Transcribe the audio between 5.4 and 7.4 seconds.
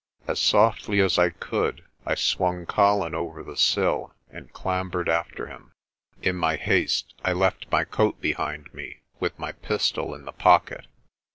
him. In my haste I